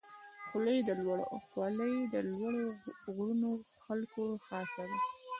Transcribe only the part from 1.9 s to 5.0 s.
د لوړو غرونو خلکو خاصه ده.